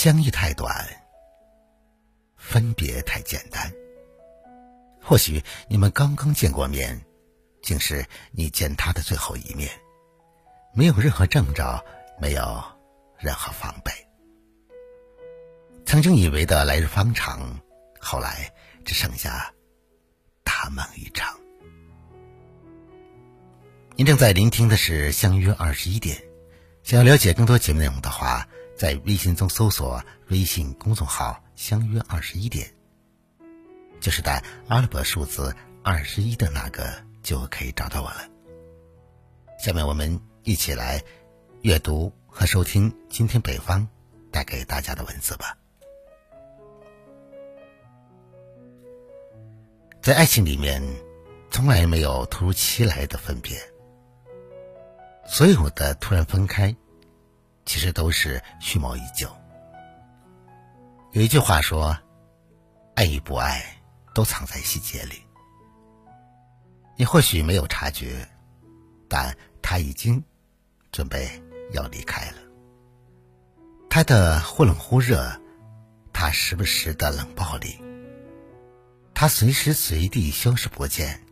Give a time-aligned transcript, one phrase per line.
[0.00, 0.74] 相遇太短，
[2.38, 3.70] 分别太简单。
[4.98, 6.98] 或许你们刚刚见过面，
[7.60, 9.70] 竟是你见他的最后一面，
[10.72, 11.84] 没有任何征兆，
[12.18, 12.64] 没有
[13.18, 13.92] 任何防备。
[15.84, 17.60] 曾经以为的来日方长，
[18.00, 18.50] 后来
[18.86, 19.52] 只剩下
[20.42, 21.38] 大梦一场。
[23.96, 26.16] 您正在聆听的是《相约二十一点》，
[26.82, 28.48] 想要了解更多节目内容的话，
[28.80, 32.66] 在微信中搜索微信公众号“相约二十一点”，
[34.00, 36.90] 就是带阿拉伯数字二十一的那个，
[37.22, 38.26] 就可以找到我了。
[39.58, 40.98] 下面我们一起来
[41.60, 43.86] 阅读和收听今天北方
[44.32, 45.54] 带给大家的文字吧。
[50.00, 50.82] 在爱情里面，
[51.50, 53.60] 从来没有突如其来的分别。
[55.26, 56.74] 所有的突然分开，
[57.70, 59.30] 其实都是蓄谋已久。
[61.12, 61.96] 有一句话说
[62.96, 63.64] ：“爱与不爱，
[64.12, 65.22] 都藏在细节里。”
[66.98, 68.28] 你或许没有察觉，
[69.08, 70.20] 但他已经
[70.90, 71.30] 准备
[71.70, 72.38] 要离开了。
[73.88, 75.40] 他的忽冷忽热，
[76.12, 77.80] 他时不时的冷暴力。
[79.14, 81.24] 他随时随地消失不见，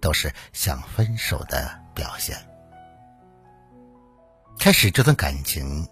[0.00, 2.36] 都是想分手的表现。
[4.66, 5.86] 开始这段感情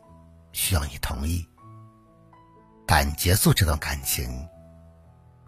[0.50, 1.48] 需要你同意，
[2.84, 4.48] 但结束这段感情，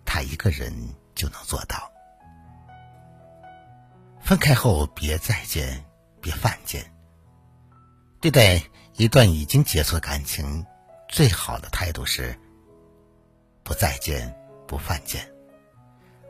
[0.05, 0.73] 他一个人
[1.13, 1.91] 就能做到。
[4.21, 5.85] 分开后别再见，
[6.21, 6.89] 别犯贱。
[8.21, 8.63] 对待
[8.95, 10.65] 一段已经结束的感情，
[11.09, 12.39] 最好的态度是
[13.65, 14.33] 不再见，
[14.69, 15.29] 不犯贱。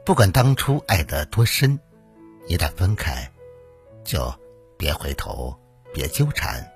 [0.02, 1.78] 不管当初爱得多深，
[2.48, 3.30] 一旦分开，
[4.02, 4.34] 就
[4.78, 5.54] 别回头，
[5.92, 6.66] 别纠缠，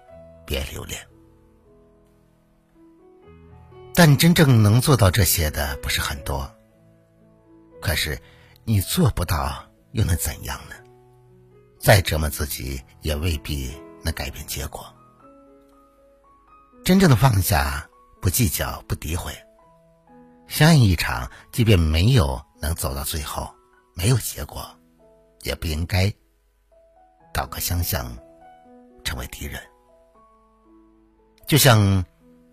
[0.51, 1.01] 别留恋。
[3.95, 6.53] 但真正能做到这些的不是很多。
[7.81, 8.20] 可是
[8.65, 10.75] 你做不到，又能怎样呢？
[11.78, 13.72] 再折磨自己，也未必
[14.03, 14.84] 能改变结果。
[16.84, 17.89] 真正的放下，
[18.21, 19.33] 不计较，不诋毁，
[20.49, 22.44] 相爱一场，即便没有。
[22.60, 23.55] 能走到最后，
[23.94, 24.69] 没有结果，
[25.43, 26.12] 也不应该
[27.33, 28.19] 倒戈相向，
[29.05, 29.69] 成为敌人。
[31.50, 32.05] 就像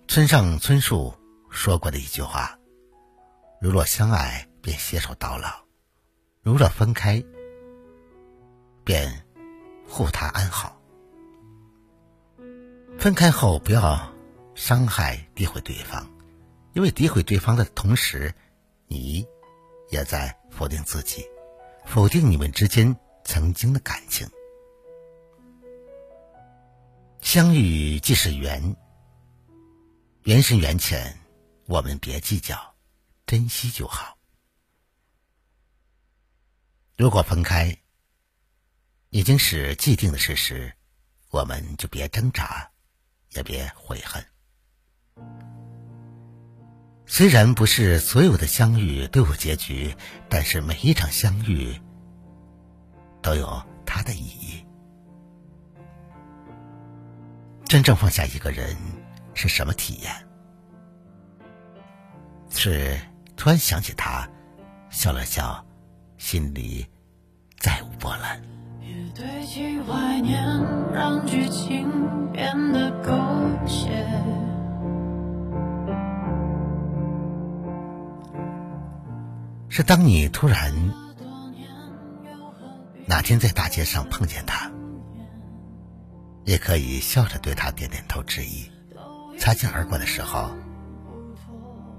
[0.07, 1.13] 村上春树
[1.51, 2.57] 说过的一句话
[3.61, 5.49] ：“如若相爱，便携手到老；
[6.41, 7.23] 如若分开，
[8.83, 9.23] 便
[9.87, 10.81] 护他安好。”
[12.97, 14.11] 分开后不要
[14.55, 16.03] 伤害、诋毁对方，
[16.73, 18.33] 因为诋毁对方的同时，
[18.87, 19.23] 你。
[19.89, 21.23] 也在否定自己，
[21.85, 22.93] 否定你们之间
[23.23, 24.27] 曾经的感情。
[27.21, 28.75] 相遇即是缘，
[30.27, 31.17] 缘深缘浅，
[31.67, 32.75] 我们别计较，
[33.25, 34.17] 珍惜就好。
[36.97, 37.77] 如果分开
[39.09, 40.75] 已经是既定的事实，
[41.29, 42.69] 我们就别挣扎，
[43.35, 44.21] 也别悔恨。
[47.05, 49.95] 虽然不是所有的相遇都有结局，
[50.27, 51.73] 但是每一场相遇
[53.21, 54.65] 都有它的意义。
[57.63, 58.75] 真正放下一个人
[59.37, 60.11] 是什么体验？
[62.49, 62.99] 是
[63.35, 64.27] 突然想起他，
[64.89, 65.63] 笑了笑，
[66.17, 66.87] 心里
[67.59, 68.41] 再无波澜。
[70.91, 71.87] 让剧情
[72.31, 73.13] 变得狗
[73.67, 74.05] 血。
[79.69, 80.73] 是当你突然
[83.05, 84.71] 哪天在大街上碰见他，
[86.45, 88.71] 也可以笑着对他点点头致意；
[89.37, 90.51] 擦肩而过的时候，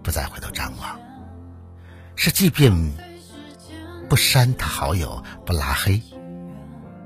[0.02, 0.98] 不再回头张望。
[2.16, 2.72] 是即便
[4.08, 6.02] 不删他好友，不拉黑，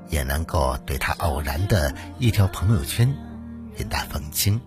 [0.09, 3.07] 也能够对他偶然的一条朋友圈
[3.77, 4.59] 云淡风轻。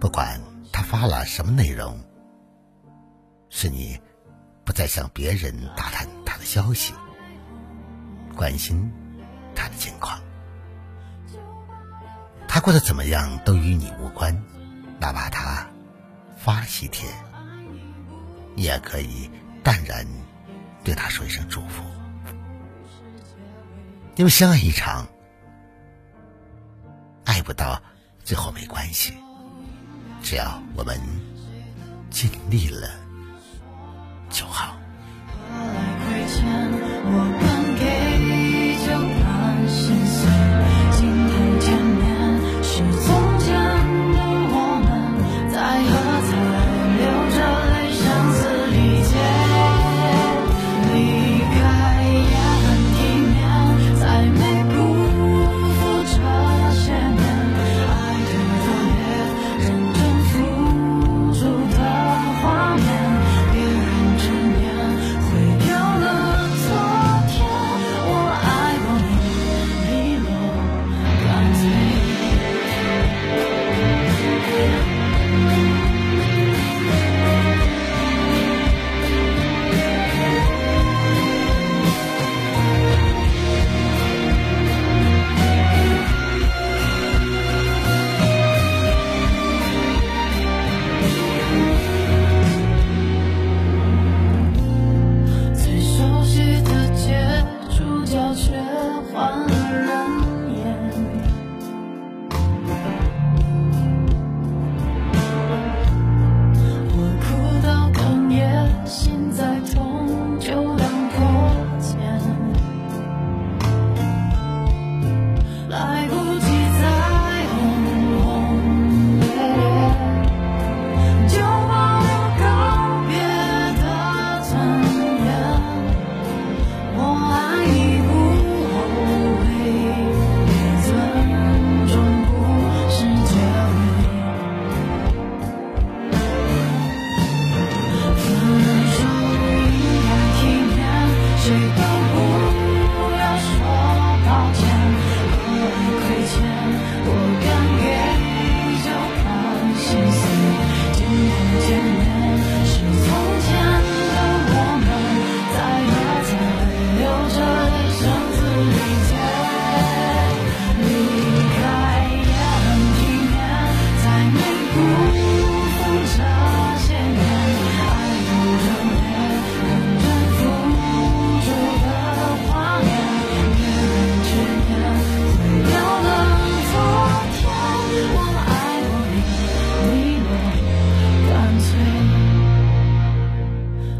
[0.00, 0.40] 不管
[0.72, 1.98] 他发了什么内容。
[3.54, 4.00] 是你
[4.64, 6.94] 不再向别人打探他的消息，
[8.34, 8.90] 关心
[9.54, 10.18] 他的近况，
[12.62, 14.32] 过得怎么样都与你无关，
[15.00, 15.66] 哪怕他
[16.38, 17.08] 发喜帖，
[18.54, 19.28] 你也可以
[19.64, 20.06] 淡然
[20.84, 21.82] 对他说一声祝福，
[24.14, 25.04] 因为相爱一场，
[27.24, 27.82] 爱不到
[28.22, 29.12] 最后没关系，
[30.22, 31.00] 只要我们
[32.10, 32.88] 尽力了。
[34.30, 34.81] 就好。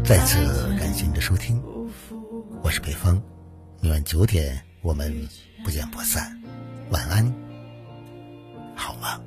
[0.03, 0.45] 再次
[0.77, 1.63] 感谢你的收听，
[2.61, 3.21] 我是北方，
[3.79, 5.27] 明晚九点我们
[5.63, 6.37] 不见不散，
[6.89, 7.25] 晚安，
[8.75, 9.21] 好吗？